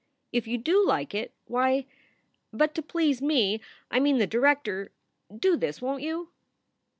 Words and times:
If 0.33 0.47
you 0.47 0.57
do 0.57 0.83
like 0.83 1.13
it, 1.13 1.31
why 1.45 1.85
But 2.51 2.73
to 2.73 2.81
please 2.81 3.21
me 3.21 3.61
I 3.91 3.99
mean 3.99 4.17
the 4.17 4.25
director 4.25 4.91
do 5.29 5.55
this, 5.55 5.79
won 5.79 5.99
t 5.99 6.07
you?" 6.07 6.29